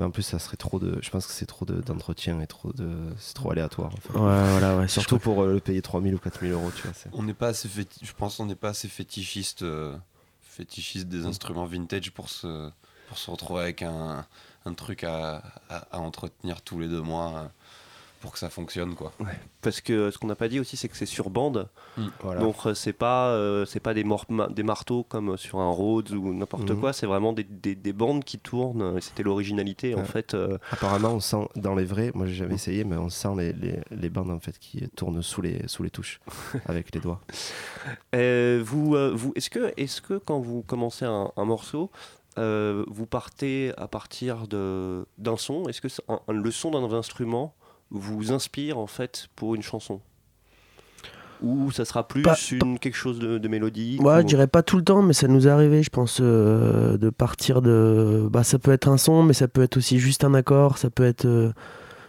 en 0.02 0.10
plus 0.10 0.22
ça 0.22 0.38
serait 0.38 0.56
trop 0.56 0.78
de, 0.78 0.98
je 1.02 1.10
pense 1.10 1.26
que 1.26 1.32
c'est 1.32 1.46
trop 1.46 1.64
de- 1.64 1.80
d'entretien 1.80 2.40
et 2.40 2.46
trop 2.46 2.72
de, 2.72 2.88
c'est 3.18 3.34
trop 3.34 3.50
aléatoire. 3.52 3.92
en 3.94 3.96
fait. 4.00 4.12
ouais, 4.12 4.50
voilà, 4.50 4.76
ouais. 4.76 4.88
Surtout 4.88 5.18
pour 5.18 5.42
euh, 5.42 5.54
le 5.54 5.60
payer 5.60 5.82
3000 5.82 6.14
ou 6.14 6.18
4000 6.18 6.52
euros, 6.52 6.70
tu 6.74 6.82
vois. 6.82 6.92
On 7.12 7.22
n'est 7.22 7.34
pas 7.34 7.48
assez 7.48 7.68
féti- 7.68 7.98
je 8.02 8.12
pense 8.12 8.36
qu'on 8.36 8.46
n'est 8.46 8.54
pas 8.56 8.70
assez 8.70 8.88
fétichiste, 8.88 9.62
euh, 9.62 9.96
fétichiste 10.42 11.06
des 11.08 11.26
instruments 11.26 11.66
vintage 11.66 12.10
pour 12.10 12.28
se, 12.28 12.70
pour 13.08 13.18
se 13.18 13.30
retrouver 13.30 13.62
avec 13.62 13.82
un, 13.82 14.26
un 14.64 14.74
truc 14.74 15.04
à, 15.04 15.42
à- 15.68 15.86
à 15.96 15.98
entretenir 15.98 16.62
tous 16.62 16.78
les 16.80 16.88
deux 16.88 17.02
mois 17.02 17.32
euh, 17.38 17.46
pour 18.24 18.32
que 18.32 18.38
ça 18.38 18.48
fonctionne 18.48 18.94
quoi. 18.94 19.12
Parce 19.60 19.82
que 19.82 20.10
ce 20.10 20.16
qu'on 20.16 20.28
n'a 20.28 20.34
pas 20.34 20.48
dit 20.48 20.58
aussi, 20.58 20.78
c'est 20.78 20.88
que 20.88 20.96
c'est 20.96 21.04
sur 21.04 21.28
bande. 21.28 21.68
Voilà. 22.22 22.40
Donc 22.40 22.56
euh, 22.64 22.72
c'est 22.72 22.94
pas 22.94 23.28
euh, 23.28 23.66
c'est 23.66 23.80
pas 23.80 23.92
des, 23.92 24.02
mor- 24.02 24.24
ma- 24.30 24.46
des 24.48 24.62
marteaux 24.62 25.02
comme 25.04 25.36
sur 25.36 25.58
un 25.60 25.68
Rhodes 25.70 26.10
ou 26.12 26.32
n'importe 26.32 26.70
Mhm. 26.70 26.80
quoi, 26.80 26.92
c'est 26.94 27.04
vraiment 27.06 27.34
des, 27.34 27.44
des, 27.44 27.74
des 27.74 27.92
bandes 27.92 28.24
qui 28.24 28.38
tournent. 28.38 28.96
et 28.96 29.02
C'était 29.02 29.22
l'originalité 29.22 29.94
en 29.94 30.04
fait. 30.04 30.32
euh. 30.32 30.56
Apparemment, 30.70 31.10
on 31.10 31.20
sent 31.20 31.46
dans 31.56 31.74
les 31.74 31.84
vrais, 31.84 32.12
moi 32.14 32.24
j'ai 32.26 32.32
jamais 32.34 32.54
essayé, 32.54 32.84
mais 32.84 32.96
on 32.96 33.10
sent 33.10 33.34
les, 33.36 33.52
les, 33.52 33.78
les 33.90 34.08
bandes 34.08 34.30
en 34.30 34.40
fait 34.40 34.58
qui 34.58 34.88
tournent 34.96 35.20
sous 35.22 35.42
les, 35.42 35.68
sous 35.68 35.82
les 35.82 35.90
touches 35.90 36.18
avec 36.66 36.94
les 36.94 37.00
doigts. 37.02 37.20
Euh, 38.14 38.62
vous 38.64 38.94
euh, 38.96 39.12
vous 39.14 39.32
est-ce 39.36 39.50
que 39.50 39.72
est-ce 39.76 40.00
que 40.00 40.14
quand 40.18 40.38
vous 40.40 40.62
commencez 40.62 41.04
un, 41.04 41.30
un 41.36 41.44
morceau 41.44 41.90
euh, 42.38 42.84
vous 42.88 43.06
partez 43.06 43.72
à 43.76 43.86
partir 43.86 44.48
de 44.48 45.06
d'un 45.18 45.36
son? 45.36 45.68
Est-ce 45.68 45.80
que 45.80 45.88
c'est 45.88 46.02
un- 46.08 46.20
un- 46.26 46.32
le 46.32 46.50
son 46.50 46.70
d'un 46.70 46.92
instrument 46.96 47.54
vous 47.94 48.32
inspire 48.32 48.76
en 48.78 48.86
fait 48.86 49.28
pour 49.36 49.54
une 49.54 49.62
chanson? 49.62 50.00
Ou 51.42 51.70
ça 51.72 51.84
sera 51.84 52.06
plus 52.06 52.22
Pas- 52.22 52.36
une, 52.52 52.78
quelque 52.78 52.96
chose 52.96 53.18
de, 53.18 53.38
de 53.38 53.48
mélodique 53.48 54.00
Ouais, 54.02 54.16
ou- 54.16 54.20
je 54.20 54.26
dirais 54.26 54.46
pas 54.46 54.62
tout 54.62 54.76
le 54.76 54.84
temps, 54.84 55.02
mais 55.02 55.12
ça 55.12 55.28
nous 55.28 55.46
est 55.46 55.50
arrivé, 55.50 55.82
je 55.82 55.90
pense, 55.90 56.18
euh, 56.22 56.96
de 56.96 57.10
partir 57.10 57.60
de. 57.60 58.26
Bah, 58.30 58.44
ça 58.44 58.58
peut 58.58 58.72
être 58.72 58.88
un 58.88 58.96
son, 58.96 59.22
mais 59.22 59.32
ça 59.34 59.48
peut 59.48 59.62
être 59.62 59.76
aussi 59.76 59.98
juste 59.98 60.24
un 60.24 60.32
accord, 60.34 60.78
ça 60.78 60.90
peut 60.90 61.04
être 61.04 61.26
euh, 61.26 61.52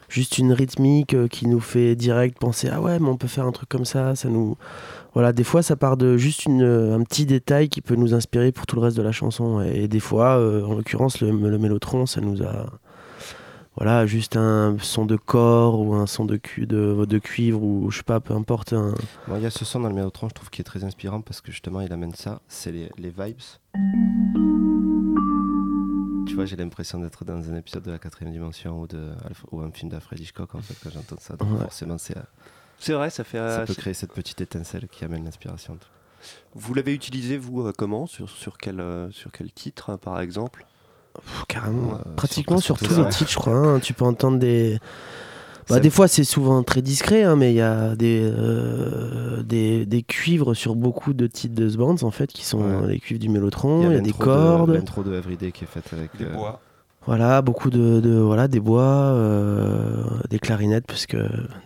juste 0.09 0.37
une 0.37 0.53
rythmique 0.53 1.13
euh, 1.15 1.27
qui 1.27 1.47
nous 1.47 1.59
fait 1.59 1.95
direct 1.95 2.37
penser 2.39 2.69
ah 2.71 2.79
ouais, 2.81 2.99
mais 2.99 3.09
on 3.09 3.17
peut 3.17 3.27
faire 3.27 3.45
un 3.45 3.51
truc 3.51 3.67
comme 3.67 3.83
ça. 3.85 4.15
Ça 4.15 4.29
nous. 4.29 4.57
Voilà, 5.15 5.33
des 5.33 5.43
fois, 5.43 5.61
ça 5.63 5.75
part 5.75 5.97
de 5.97 6.17
juste 6.17 6.45
une, 6.45 6.63
un 6.63 7.01
petit 7.03 7.25
détail 7.25 7.67
qui 7.67 7.81
peut 7.81 7.95
nous 7.95 8.13
inspirer 8.13 8.51
pour 8.51 8.65
tout 8.67 8.75
le 8.75 8.83
reste 8.83 8.95
de 8.97 9.01
la 9.01 9.11
chanson. 9.11 9.59
Et, 9.61 9.87
des 9.87 9.99
fois, 10.01 10.35
en 10.37 10.75
l'occurrence, 10.75 11.19
le, 11.21 11.31
le 11.31 11.57
mélotron, 11.57 12.05
ça 12.05 12.21
nous 12.21 12.41
a. 12.43 12.67
voilà, 13.77 14.05
juste 14.05 14.37
un 14.37 14.77
son 14.79 15.05
de 15.05 15.15
corps 15.17 15.79
ou 15.81 15.95
un 15.95 16.05
son 16.07 16.25
de, 16.25 16.37
cu- 16.37 16.65
de, 16.65 17.05
de 17.05 17.19
cuivre 17.19 17.61
ou 17.61 17.91
je 17.91 17.97
sais 17.97 18.03
pas, 18.03 18.19
peu 18.19 18.33
importe. 18.33 18.73
un- 18.73 18.93
il 19.35 19.41
y 19.41 19.45
a 19.45 19.49
ce 19.51 19.65
son 19.65 19.81
dans 19.81 19.89
le 19.89 19.95
Mélotron, 19.95 20.29
je 20.29 20.33
trouve 20.33 20.49
qui 20.49 20.61
est 20.61 20.65
très 20.65 20.83
inspirant 20.83 21.21
parce 21.21 21.41
que 21.41 21.51
justement, 21.51 21.81
il 21.81 21.91
amène 21.91 22.13
ça. 22.13 22.41
C'est 22.47 22.71
les, 22.71 22.89
les 22.97 23.09
vibes. 23.09 23.37
Tu 26.27 26.33
vois, 26.35 26.45
j'ai 26.45 26.55
l'impression 26.55 26.99
d'être 26.99 27.23
dans 27.23 27.49
un 27.51 27.55
épisode 27.55 27.83
de 27.83 27.91
la 27.91 27.99
quatrième 27.99 28.31
dimension 28.33 28.81
ou, 28.81 28.87
de, 28.87 29.11
ou 29.51 29.61
un 29.61 29.71
film 29.71 29.89
d'Alfred 29.91 30.19
Hitchcock 30.19 30.55
en 30.55 30.61
fait 30.61 30.75
quand 30.83 30.89
j'entends 30.89 31.17
ça. 31.19 31.35
Donc 31.35 31.51
Ouais. 31.51 31.59
forcément, 31.59 31.97
c'est, 31.97 32.15
C'est 32.79 32.93
vrai, 32.93 33.09
ça 33.09 33.23
fait. 33.23 33.37
ça 33.37 33.61
euh, 33.61 33.65
peut 33.65 33.73
créer 33.75 33.93
cette 33.93 34.11
petite 34.13 34.41
étincelle 34.41 34.87
qui 34.87 35.05
amène 35.05 35.23
l'inspiration. 35.23 35.77
Vous 36.55 36.73
l'avez 36.73 36.93
utilisé 36.93 37.37
vous 37.37 37.61
euh, 37.61 37.73
comment? 37.77 38.07
Sur, 38.07 38.29
sur 38.29 38.57
quel 38.57 38.79
euh, 38.79 39.11
sur 39.11 39.31
quel 39.31 39.51
titre 39.51 39.91
hein, 39.91 39.97
par 39.97 40.19
exemple? 40.19 40.65
Pff, 41.23 41.45
carrément, 41.47 41.93
Ouais, 41.93 41.99
pratiquement 42.15 42.57
sur 42.59 42.77
tous 42.77 42.95
les 42.97 43.03
ouais. 43.03 43.09
titres, 43.09 43.31
je 43.31 43.35
crois. 43.35 43.53
hein. 43.55 43.79
Tu 43.79 43.93
peux 43.93 44.05
entendre 44.05 44.39
des. 44.39 44.79
Bah, 45.67 45.79
des 45.79 45.89
fois, 45.89 46.07
c'est 46.07 46.23
souvent 46.23 46.61
très 46.61 46.83
discret, 46.83 47.23
hein, 47.23 47.35
mais 47.35 47.51
il 47.51 47.55
y 47.55 47.61
a 47.61 47.95
des, 47.95 48.21
euh, 48.23 49.41
des, 49.41 49.87
des 49.87 50.03
cuivres 50.03 50.53
sur 50.53 50.75
beaucoup 50.75 51.13
de 51.13 51.25
titres 51.25 51.55
de 51.55 51.67
ce 51.67 51.77
band, 51.77 51.95
en 52.03 52.11
fait, 52.11 52.27
qui 52.31 52.45
sont 52.45 52.59
Ouais. 52.59 52.87
les 52.87 52.99
cuivres 52.99 53.19
du 53.19 53.29
Mélotron. 53.29 53.81
Il 53.89 53.93
y 53.93 53.97
a, 53.97 53.99
des 53.99 54.11
de- 54.11 54.15
cordes. 54.15 54.69
L'intro 54.69 55.01
de 55.01 55.13
Everyday 55.15 55.51
qui 55.51 55.63
est 55.63 55.67
faite 55.67 55.91
avec. 55.91 56.11
Les 56.19 56.25
euh, 56.27 56.33
bois. 56.33 56.61
Voilà, 57.07 57.41
beaucoup 57.41 57.71
de, 57.71 57.99
de- 57.99 58.19
voilà, 58.19 58.47
des 58.47 58.59
bois, 58.59 58.81
euh, 58.83 60.03
des 60.29 60.37
clarinettes, 60.39 60.85
parce 60.87 61.05
que 61.07 61.17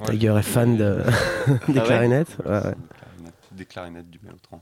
Tiger 0.06 0.36
est 0.38 0.41
fan 0.44 0.77
de, 0.77 1.00
des 1.68 1.79
ouais 1.79 1.86
clarinettes. 1.86 2.38
Ouais, 2.46 2.51
ouais. 2.51 2.62
Des 2.62 2.65
clarinettes- 2.65 3.34
Des 3.58 3.65
clarinettes 3.65 4.10
du 4.10 4.20
Mélotron. 4.24 4.60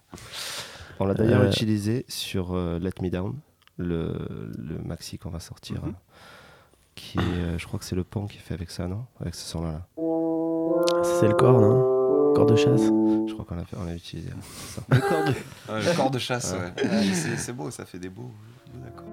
On 0.99 1.05
l'a 1.05 1.13
d'ailleurs 1.13 1.41
Euh, 1.41 1.49
utilisé 1.49 2.05
sur 2.07 2.55
euh, 2.55 2.79
Let 2.79 2.91
Me 3.03 3.09
Down, 3.11 3.33
le, 3.77 4.51
le 4.57 4.77
maxi 4.85 5.17
qu'on 5.17 5.29
va 5.29 5.39
sortir. 5.39 5.83
Mhm. 5.83 5.89
hein, 5.91 5.95
qui 6.95 7.19
est, 7.19 7.21
euh, 7.21 7.57
je 7.59 7.67
crois 7.67 7.77
que 7.79 7.85
c'est 7.85 7.95
le 7.95 8.03
pont 8.03 8.25
qui 8.25 8.37
est 8.37 8.41
fait 8.41 8.55
avec 8.55 8.71
ça, 8.71 8.87
non? 8.87 9.05
Avec 9.21 9.35
ce 9.35 9.45
son-là. 9.47 9.71
là. 9.71 9.87
C'est 11.03 11.27
le 11.27 11.35
corps, 11.35 11.61
non? 11.61 12.33
Corps 12.33 12.47
de 12.47 12.55
chasse? 12.55 12.81
Je 12.83 13.33
crois 13.33 13.45
qu'on 13.45 13.55
l'a 13.55 13.65
fait- 13.65 13.77
on 13.79 13.83
l'a 13.85 13.93
utilisé. 13.95 14.29
hein, 14.31 14.39
c'est 14.41 14.79
ça. 14.81 14.87
Ouais, 14.89 15.81
le 15.83 15.95
corps 15.95 16.09
de 16.11 16.17
chasse, 16.19 16.53
Ouais. 16.53 16.83
ouais. 16.83 16.89
Ouais, 16.89 17.13
c'est 17.13 17.37
c'est 17.37 17.53
beau, 17.53 17.69
ça 17.71 17.85
fait 17.85 17.99
des 17.99 18.09
beaux. 18.09 18.31
D'accord. 18.73 19.05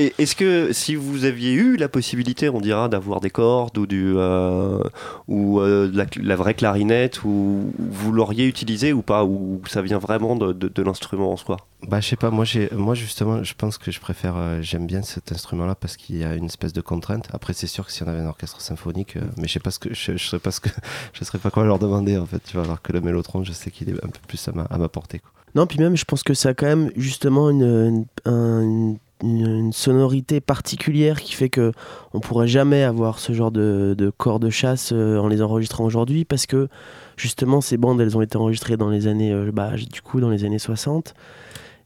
Et 0.00 0.14
est-ce 0.18 0.36
que 0.36 0.72
si 0.72 0.94
vous 0.94 1.24
aviez 1.24 1.52
eu 1.54 1.76
la 1.76 1.88
possibilité, 1.88 2.48
on 2.48 2.60
dira, 2.60 2.88
d'avoir 2.88 3.18
des 3.18 3.30
cordes 3.30 3.76
ou 3.78 3.86
du 3.88 4.12
euh, 4.16 4.78
ou 5.26 5.58
euh, 5.60 5.88
de 5.88 5.96
la, 5.98 6.06
la 6.22 6.36
vraie 6.36 6.54
clarinette, 6.54 7.24
ou 7.24 7.72
vous 7.78 8.12
l'auriez 8.12 8.46
utilisé 8.46 8.92
ou 8.92 9.02
pas, 9.02 9.24
ou 9.24 9.60
ça 9.68 9.82
vient 9.82 9.98
vraiment 9.98 10.36
de, 10.36 10.52
de- 10.52 10.68
de 10.68 10.82
l'instrument 10.82 11.32
en 11.32 11.36
soi? 11.36 11.56
Bah, 11.88 12.00
je 12.00 12.06
sais 12.08 12.16
pas, 12.16 12.30
moi, 12.30 12.44
j'ai, 12.44 12.68
moi 12.72 12.94
justement, 12.94 13.42
je 13.42 13.54
pense 13.54 13.76
que 13.76 13.90
je 13.90 13.98
préfère, 13.98 14.36
euh, 14.36 14.62
j'aime 14.62 14.86
bien 14.86 15.02
cet 15.02 15.32
instrument-là 15.32 15.74
parce 15.74 15.96
qu'il 15.96 16.18
y 16.18 16.22
a 16.24 16.34
une 16.36 16.46
espèce 16.46 16.72
de 16.72 16.80
contrainte. 16.80 17.26
Après, 17.32 17.52
c'est 17.52 17.66
sûr 17.66 17.84
que 17.84 17.90
si 17.90 18.04
on 18.04 18.06
avait 18.06 18.20
un 18.20 18.26
orchestre 18.28 18.60
symphonique, 18.60 19.16
euh, 19.16 19.22
mais 19.36 19.48
je 19.48 19.54
sais 19.54 19.60
pas 19.60 19.72
ce 19.72 19.80
que, 19.80 19.92
je, 19.94 20.16
je 20.16 20.28
sais 20.28 20.38
pas 20.38 20.52
ce 20.52 20.60
que, 20.60 20.68
je 21.12 21.24
sais 21.24 21.38
pas 21.38 21.50
quoi 21.50 21.64
leur 21.64 21.80
demander 21.80 22.16
en 22.18 22.26
fait, 22.26 22.40
tu 22.44 22.54
vois, 22.56 22.64
alors 22.64 22.82
que 22.82 22.92
le 22.92 23.00
mélotron, 23.00 23.42
je 23.42 23.50
sais 23.50 23.72
qu'il 23.72 23.88
est 23.90 24.04
un 24.04 24.08
peu 24.08 24.20
plus 24.28 24.46
à 24.46 24.52
ma, 24.52 24.62
à 24.62 24.78
ma 24.78 24.88
portée. 24.88 25.18
quoi. 25.18 25.30
Non, 25.56 25.66
puis 25.66 25.80
même, 25.80 25.96
je 25.96 26.04
pense 26.04 26.22
que 26.22 26.34
ça 26.34 26.50
a 26.50 26.54
quand 26.54 26.66
même 26.66 26.92
justement 26.94 27.50
une, 27.50 27.64
une, 27.64 28.04
un- 28.26 28.62
une- 28.62 28.98
une 29.22 29.72
sonorité 29.72 30.40
particulière 30.40 31.20
qui 31.20 31.34
fait 31.34 31.48
que 31.48 31.72
on 32.14 32.20
pourrait 32.20 32.48
jamais 32.48 32.82
avoir 32.82 33.18
ce 33.18 33.32
genre 33.32 33.50
de, 33.50 33.94
de 33.96 34.10
corps 34.10 34.40
de 34.40 34.50
chasse 34.50 34.90
euh, 34.92 35.18
en 35.18 35.28
les 35.28 35.42
enregistrant 35.42 35.84
aujourd'hui 35.84 36.24
parce 36.24 36.46
que 36.46 36.68
justement 37.16 37.60
ces 37.60 37.76
bandes 37.76 38.00
elles 38.00 38.16
ont 38.16 38.22
été 38.22 38.36
enregistrées 38.36 38.76
dans 38.76 38.90
les 38.90 39.06
années 39.06 39.32
euh, 39.32 39.50
bah, 39.52 39.72
du 39.76 40.02
coup 40.02 40.20
dans 40.20 40.30
les 40.30 40.44
années 40.44 40.58
60 40.58 41.14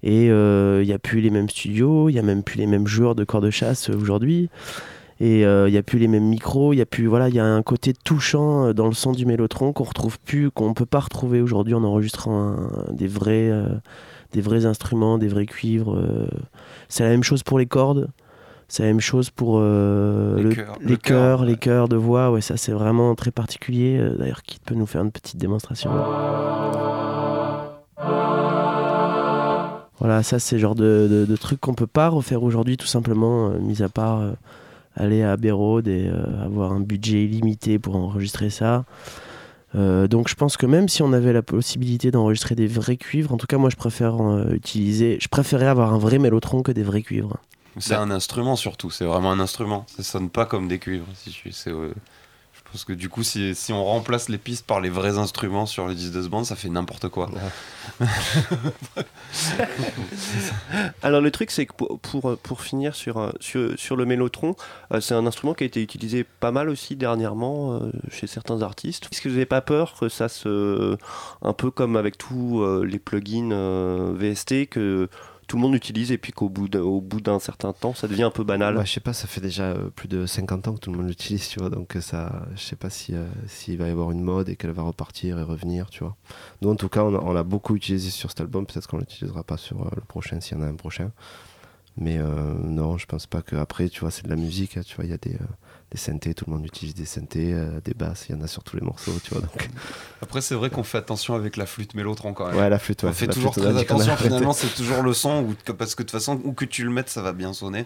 et 0.03 0.31
euh, 0.31 0.83
il 0.83 0.87
n'y 0.87 0.93
a 0.93 0.99
plus 0.99 1.21
les 1.21 1.31
mêmes 1.31 1.49
studios, 1.49 2.09
il 2.09 2.15
n'y 2.15 2.19
a 2.19 2.23
même 2.23 2.43
plus 2.43 2.59
les 2.59 2.67
mêmes 2.67 2.87
joueurs 2.87 3.15
de 3.15 3.25
corps 3.25 3.41
de 3.41 3.51
chasse 3.51 3.89
aujourd'hui. 3.89 4.51
Et 5.21 5.43
il 5.43 5.71
n'y 5.71 5.77
a 5.77 5.85
plus 5.85 6.01
les 6.01 6.09
mêmes 6.09 6.25
micros, 6.25 6.73
il 6.73 6.79
y 6.79 6.81
a 6.81 6.87
plus 6.87 7.07
voilà, 7.07 7.29
il 7.29 7.35
y 7.37 7.39
a 7.39 7.45
un 7.45 7.63
côté 7.63 7.93
touchant 7.93 8.75
dans 8.75 8.89
le 8.89 8.93
son 8.93 9.13
du 9.13 9.25
mélotron 9.25 9.73
qu'on 9.73 9.85
retrouve 9.85 10.19
plus, 10.19 10.51
qu'on 10.51 10.75
peut 10.75 10.87
pas 10.87 10.99
retrouver 10.99 11.41
aujourd'hui 11.41 11.75
en 11.75 11.85
enregistrant 11.85 12.57
des 12.91 13.07
vrais 13.07 13.53
des 14.33 14.41
vrais 14.41 14.67
instruments, 14.67 15.19
des 15.19 15.29
vrais 15.29 15.47
cuivres. 15.47 15.97
euh. 15.97 16.27
C'est 16.89 17.05
la 17.05 17.11
même 17.11 17.23
chose 17.23 17.43
pour 17.43 17.59
les 17.59 17.67
cordes. 17.67 18.09
C'est 18.69 18.83
la 18.85 18.89
même 18.89 19.01
chose 19.01 19.29
pour 19.29 19.57
euh, 19.59 20.37
Les 20.37 20.43
le- 20.45 20.55
chœurs, 20.55 20.77
les 20.81 20.87
le 21.45 21.47
les 21.53 21.57
chœurs 21.59 21.89
de 21.89 21.97
voix. 21.97 22.31
Ouais, 22.31 22.41
ça 22.41 22.57
c'est 22.57 22.73
vraiment 22.73 23.15
très 23.15 23.31
particulier. 23.31 23.99
Euh, 24.01 24.17
D'ailleurs, 24.17 24.43
qui 24.43 24.59
peut 24.65 24.75
nous 24.75 24.87
faire 24.87 25.03
une 25.03 25.11
petite 25.13 25.37
démonstration 25.37 25.91
Voilà, 29.99 30.23
ça 30.23 30.39
c'est 30.39 30.57
le 30.57 30.61
genre 30.61 30.75
de, 30.75 31.07
de, 31.11 31.25
de 31.27 31.37
truc 31.37 31.61
qu'on 31.61 31.75
peut 31.75 31.87
pas 31.87 32.09
refaire 32.09 32.43
aujourd'hui, 32.43 32.77
tout 32.77 32.87
simplement, 32.87 33.51
euh, 33.51 33.59
mis 33.61 33.83
à 33.83 33.89
part 33.89 34.21
euh, 34.21 34.33
aller 34.97 35.23
à 35.23 35.37
Road 35.53 35.87
et 35.87 36.11
avoir 36.45 36.73
un 36.73 36.81
budget 36.81 37.25
illimité 37.25 37.79
pour 37.79 37.95
enregistrer 37.97 38.51
ça. 38.51 38.85
Euh, 39.75 40.07
donc 40.07 40.29
je 40.29 40.35
pense 40.35 40.57
que 40.57 40.67
même 40.67 40.89
si 40.89 41.03
on 41.03 41.13
avait 41.13 41.33
la 41.33 41.43
possibilité 41.43 42.11
d'enregistrer 42.11 42.55
des 42.55 42.67
vrais 42.67 42.97
cuivres, 42.97 43.33
en 43.33 43.37
tout 43.37 43.47
cas 43.47 43.57
moi 43.59 43.71
je 43.71 43.77
préfère 43.77 44.21
euh, 44.21 44.53
utiliser, 44.53 45.19
je 45.21 45.29
préférais 45.29 45.67
avoir 45.67 45.95
un 45.95 45.99
vrai 45.99 46.19
mélotron 46.19 46.63
que 46.63 46.73
des 46.73 46.83
vrais 46.83 47.03
cuivres. 47.03 47.39
C'est 47.79 47.95
un 47.95 48.11
instrument 48.11 48.55
surtout, 48.55 48.91
c'est 48.91 49.07
vraiment 49.07 49.33
un 49.33 49.41
instrument. 49.41 49.87
Ça 49.89 50.03
sonne 50.03 50.29
pas 50.29 50.45
comme 50.45 50.69
des 50.69 50.79
cuivres. 50.79 51.07
Si 51.15 51.31
je, 51.33 51.51
c'est, 51.51 51.71
euh, 51.71 51.95
pense 52.73 52.85
que 52.85 52.93
du 52.93 53.09
coup, 53.09 53.23
si, 53.23 53.55
si 53.55 53.73
on 53.73 53.85
remplace 53.85 54.29
les 54.29 54.39
pistes 54.39 54.67
par 54.67 54.81
les 54.81 54.91
vrais 54.91 55.19
instruments 55.19 55.67
sur 55.67 55.87
les 55.89 55.95
disques 55.95 56.15
de 56.15 56.23
ce 56.23 56.29
band, 56.29 56.45
ça 56.45 56.57
fait 56.57 56.69
n'importe 56.69 57.09
quoi. 57.09 57.31
Alors 61.03 61.21
le 61.21 61.31
truc 61.31 61.51
c'est 61.51 61.67
que 61.67 61.75
pour, 61.75 62.01
pour, 62.01 62.39
pour 62.39 62.61
finir 62.63 62.95
sur, 62.95 63.19
euh, 63.19 63.31
sur, 63.41 63.79
sur 63.79 63.97
le 63.97 64.07
mélotron, 64.07 64.57
euh, 64.93 65.01
c'est 65.01 65.15
un 65.15 65.27
instrument 65.27 65.55
qui 65.55 65.65
a 65.65 65.67
été 65.67 65.83
utilisé 65.83 66.25
pas 66.25 66.51
mal 66.51 66.69
aussi 66.69 66.97
dernièrement 66.97 67.75
euh, 67.75 67.91
chez 68.11 68.27
certains 68.27 68.63
artistes. 68.63 69.09
Est-ce 69.13 69.21
que 69.21 69.29
vous 69.29 69.35
n'avez 69.35 69.47
pas 69.47 69.61
peur 69.61 69.95
que 69.99 70.09
ça 70.09 70.29
se... 70.29 70.97
un 71.43 71.53
peu 71.53 71.71
comme 71.71 71.97
avec 71.97 72.19
tous 72.19 72.63
euh, 72.63 72.85
les 72.85 72.99
plugins 72.99 73.53
euh, 73.53 74.13
VST, 74.17 74.69
que 74.69 75.09
tout 75.53 75.59
le 75.59 75.63
monde 75.65 75.75
utilise 75.75 76.11
et 76.13 76.17
puis 76.17 76.33
qu'au 76.33 76.49
bout 76.49 76.67
d'un 76.67 77.39
certain 77.39 77.75
temps 77.75 77.93
ça 77.93 78.09
devient 78.09 78.23
un 78.23 78.31
peu 78.31 78.43
banal 78.43 78.75
Bah, 78.75 78.85
je 78.87 78.93
sais 78.93 79.01
pas, 79.01 79.13
ça 79.13 79.27
fait 79.27 79.43
déjà 79.43 79.65
euh, 79.65 79.91
plus 79.91 80.09
de 80.09 80.25
50 80.25 80.67
ans 80.67 80.73
que 80.73 80.79
tout 80.79 80.91
le 80.91 80.97
monde 80.97 81.09
l'utilise, 81.09 81.47
tu 81.47 81.61
vois, 81.61 81.69
donc 81.69 81.95
euh, 81.95 82.01
ça, 82.01 82.47
je 82.55 82.63
sais 82.63 82.75
pas 82.75 82.89
si, 82.89 83.15
euh, 83.15 83.27
s'il 83.47 83.77
va 83.77 83.87
y 83.87 83.91
avoir 83.91 84.13
une 84.13 84.23
mode 84.23 84.49
et 84.49 84.57
qu'elle 84.57 84.71
va 84.71 84.81
repartir 84.81 85.39
et 85.39 85.43
revenir, 85.43 85.91
tu 85.91 86.05
vois. 86.05 86.17
Nous, 86.63 86.71
en 86.71 86.75
tout 86.75 86.89
cas, 86.89 87.03
on 87.03 87.15
a, 87.15 87.19
on 87.19 87.37
a 87.37 87.43
beaucoup 87.43 87.77
utilisé 87.77 88.09
sur 88.09 88.31
cet 88.31 88.41
album, 88.41 88.65
peut-être 88.65 88.89
qu'on 88.89 88.97
l'utilisera 88.97 89.45
pas 89.45 89.59
sur 89.59 89.83
euh, 89.83 89.91
le 89.95 90.01
prochain, 90.01 90.41
s'il 90.41 90.57
y 90.57 90.61
en 90.61 90.65
a 90.65 90.69
un 90.69 90.75
prochain. 90.75 91.13
Mais 91.99 92.17
non, 92.17 92.97
je 92.97 93.05
pense 93.05 93.27
pas 93.27 93.43
que 93.43 93.55
après, 93.55 93.91
tu 93.91 94.01
vois, 94.01 94.11
c'est 94.11 94.25
de 94.25 94.31
la 94.31 94.37
musique, 94.37 94.79
hein, 94.79 94.83
tu 94.83 94.97
vois, 94.97 95.05
il 95.05 95.11
y 95.11 95.15
a 95.15 95.19
des, 95.19 95.37
des 95.93 95.99
synthés, 95.99 96.33
tout 96.33 96.47
le 96.49 96.55
monde 96.55 96.65
utilise 96.65 96.95
des 96.95 97.05
synthés, 97.05 97.53
euh, 97.53 97.81
des 97.85 97.93
basses, 97.93 98.27
il 98.29 98.35
y 98.35 98.39
en 98.39 98.41
a 98.43 98.47
sur 98.47 98.65
tous 98.65 98.77
les 98.77 98.83
morceaux, 98.83 99.13
tu 99.23 99.35
vois, 99.35 99.43
donc... 99.43 99.69
Après, 100.23 100.41
c'est 100.41 100.55
vrai 100.55 100.71
qu'on 100.71 100.85
fait 100.85 100.97
attention 100.97 101.35
avec 101.35 101.59
la 101.59 101.67
flûte 101.67 101.95
mélotron 101.95 102.33
quand 102.33 102.47
même. 102.47 102.57
Ouais, 102.57 102.71
la 102.71 102.79
flûte, 102.79 103.03
ouais. 103.03 103.11
on 103.11 103.13
fait 103.13 103.27
toujours 103.27 103.53
flûte, 103.53 103.67
très 103.67 103.79
attention. 103.79 104.17
Finalement, 104.17 104.55
c'est 104.55 104.69
toujours 104.75 105.03
le 105.03 105.13
son, 105.13 105.55
parce 105.77 105.95
que 105.95 106.03
de 106.03 106.09
toute 106.09 106.19
façon, 106.19 106.41
où 106.45 106.53
que 106.53 106.65
tu 106.65 106.85
le 106.85 106.91
mettes, 106.91 107.11
ça 107.11 107.21
va 107.21 107.33
bien 107.33 107.53
sonner. 107.53 107.85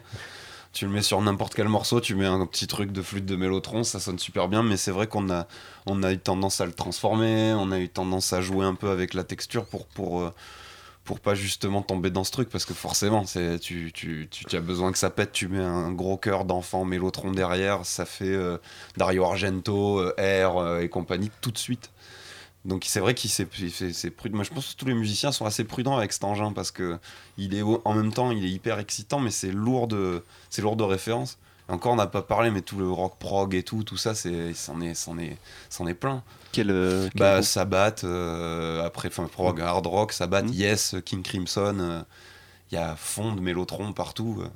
Tu 0.73 0.85
le 0.85 0.93
mets 0.93 1.03
sur 1.03 1.21
n'importe 1.21 1.55
quel 1.55 1.69
morceau, 1.69 2.01
tu 2.01 2.15
mets 2.15 2.27
un 2.27 2.47
petit 2.47 2.69
truc 2.69 2.93
de 2.93 3.03
flûte 3.03 3.27
de 3.27 3.35
mélotron, 3.35 3.83
ça 3.83 3.99
sonne 3.99 4.21
super 4.21 4.47
bien, 4.47 4.63
mais 4.63 4.77
c'est 4.77 4.93
vrai 4.93 5.09
qu'on 5.09 5.29
a, 5.31 5.49
on 5.87 6.03
a 6.05 6.13
eu 6.13 6.19
tendance 6.19 6.61
à 6.61 6.67
le 6.67 6.73
transformer, 6.73 7.55
on 7.55 7.73
a 7.73 7.81
eu 7.81 7.89
tendance 7.89 8.33
à 8.33 8.41
jouer 8.41 8.65
un 8.65 8.75
peu 8.75 8.91
avec 8.91 9.15
la 9.15 9.25
texture 9.25 9.65
pour, 9.65 9.87
pour, 9.87 10.21
euh, 10.21 10.31
pour 11.07 11.21
pas 11.21 11.35
justement 11.35 11.81
tomber 11.81 12.11
dans 12.11 12.25
ce 12.25 12.33
truc, 12.33 12.51
parce 12.51 12.67
que 12.67 12.75
forcément, 12.75 13.25
c'est, 13.25 13.59
tu, 13.61 13.93
tu, 13.95 14.29
as 14.53 14.61
besoin 14.61 14.93
que 14.93 14.99
ça 14.99 15.09
pète, 15.09 15.33
tu 15.33 15.49
mets 15.49 15.63
un 15.63 15.93
gros 15.93 16.19
cœur 16.19 16.45
d'enfant 16.45 16.85
mélotron 16.85 17.31
derrière, 17.31 17.87
ça 17.87 18.05
fait 18.05 18.25
euh, 18.27 18.59
Dario 18.97 19.25
Argento, 19.25 20.01
euh, 20.01 20.13
Air 20.19 20.57
euh, 20.57 20.81
et 20.81 20.89
compagnie 20.91 21.31
tout 21.41 21.53
de 21.53 21.59
suite. 21.59 21.91
Donc 22.65 22.85
c'est 22.85 22.99
vrai 22.99 23.15
qu'il 23.15 23.31
s'est- 23.31 23.47
prudent. 24.11 24.35
Moi 24.35 24.45
je 24.45 24.51
pense 24.51 24.75
que 24.75 24.77
tous 24.77 24.87
les 24.87 24.95
musiciens 24.95 25.31
sont 25.31 25.47
assez 25.47 25.63
prudents 25.63 25.97
avec 25.97 26.13
cet 26.13 26.25
engin 26.25 26.53
parce 26.53 26.73
que 26.73 26.99
il 27.39 27.55
est 27.55 27.63
en 27.63 27.95
même 27.95 28.13
temps 28.13 28.33
il 28.33 28.45
est 28.45 28.51
hyper 28.51 28.81
excitant 28.81 29.21
mais 29.21 29.31
c'est 29.31 29.53
lourd 29.53 29.87
de 29.87 30.25
c'est 30.51 30.63
lourd 30.63 30.75
de 30.75 30.83
références. 30.83 31.39
Et 31.68 31.73
encore 31.73 31.92
on 31.92 31.96
n'a 31.96 32.06
pas 32.06 32.23
parlé 32.23 32.50
mais 32.50 32.61
tout 32.62 32.78
le 32.78 32.88
rock 32.90 33.18
prog 33.18 33.54
et 33.54 33.62
tout 33.64 33.82
tout 33.82 33.96
ça 33.96 34.14
c'est 34.14 34.54
c'en 34.54 34.80
est 34.80 34.94
c'en 34.94 35.18
est 35.18 35.37
c'en 35.68 35.87
est 35.87 35.94
plein. 35.94 36.23
Quel, 36.52 36.70
euh, 36.70 37.08
quel 37.12 37.18
Bah 37.20 37.42
Sabbath 37.42 38.04
euh, 38.04 38.85
après 38.85 39.08
enfin 39.08 39.25
prog 39.30 39.61
hard 39.61 39.87
rock 39.87 40.12
Sabbath 40.12 40.44
Mhm. 40.44 40.52
Yes 40.52 40.94
King 41.04 41.23
Crimson 41.23 41.76
euh, 41.80 42.02
il 42.70 42.75
y 42.76 42.78
a 42.78 42.94
fond 42.96 43.32
de 43.32 43.40
mélotron 43.40 43.92
partout. 43.92 44.38
euh. 44.42 44.49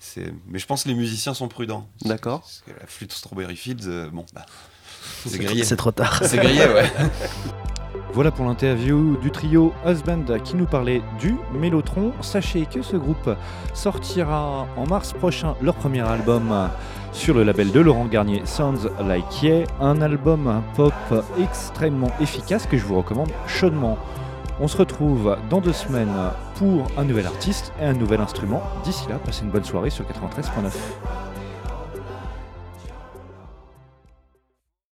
C'est 0.00 0.34
mais 0.48 0.58
je 0.58 0.66
pense 0.66 0.84
que 0.84 0.88
les 0.88 0.94
musiciens 0.94 1.34
sont 1.34 1.48
prudents. 1.48 1.88
D'accord. 2.04 2.40
Parce 2.40 2.62
que 2.66 2.72
la 2.78 2.86
flûte 2.86 3.12
Strawberry 3.12 3.56
Fields 3.56 3.86
euh, 3.86 4.10
bon 4.10 4.26
bah 4.34 4.44
c'est 5.26 5.38
grillé. 5.38 5.64
C'est 5.64 5.76
trop 5.76 5.92
tard. 5.92 6.20
C'est 6.24 6.36
grillé 6.38 6.66
ouais. 6.66 6.90
Voilà 8.14 8.30
pour 8.30 8.44
l'interview 8.44 9.16
du 9.16 9.32
trio 9.32 9.72
Husband 9.84 10.38
qui 10.44 10.54
nous 10.54 10.66
parlait 10.66 11.02
du 11.18 11.34
Mélotron. 11.52 12.12
Sachez 12.20 12.64
que 12.64 12.80
ce 12.80 12.96
groupe 12.96 13.28
sortira 13.72 14.68
en 14.76 14.86
mars 14.86 15.12
prochain 15.12 15.56
leur 15.60 15.74
premier 15.74 16.02
album 16.02 16.70
sur 17.12 17.34
le 17.34 17.42
label 17.42 17.72
de 17.72 17.80
Laurent 17.80 18.04
Garnier, 18.04 18.42
Sounds 18.44 18.88
Like 19.04 19.42
Yeah, 19.42 19.64
un 19.80 20.00
album 20.00 20.62
pop 20.76 20.94
extrêmement 21.42 22.12
efficace 22.20 22.68
que 22.68 22.78
je 22.78 22.84
vous 22.84 22.96
recommande 22.96 23.32
chaudement. 23.48 23.98
On 24.60 24.68
se 24.68 24.76
retrouve 24.76 25.36
dans 25.50 25.60
deux 25.60 25.72
semaines 25.72 26.14
pour 26.54 26.86
un 26.96 27.02
nouvel 27.02 27.26
artiste 27.26 27.72
et 27.80 27.84
un 27.84 27.94
nouvel 27.94 28.20
instrument. 28.20 28.62
D'ici 28.84 29.08
là, 29.08 29.16
passez 29.16 29.42
une 29.42 29.50
bonne 29.50 29.64
soirée 29.64 29.90
sur 29.90 30.04
93.9. 30.04 30.70